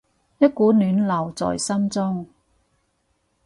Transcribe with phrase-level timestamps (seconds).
[0.39, 2.25] 一股暖流在心中